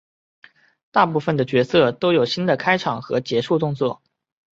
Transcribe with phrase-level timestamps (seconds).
[0.89, 4.01] 大部分的角色都有新的开场和结束动作。